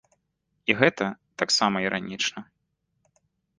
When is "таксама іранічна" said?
1.43-2.39